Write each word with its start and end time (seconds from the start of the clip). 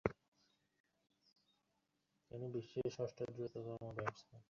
তিনি 2.31 2.45
বিশ্বের 2.55 2.87
ষষ্ঠ 2.97 3.17
দ্রুততম 3.33 3.65
ব্যাটসম্যান। 3.97 4.39